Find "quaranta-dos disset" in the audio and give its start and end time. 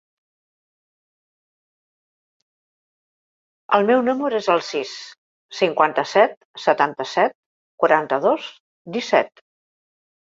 7.85-9.49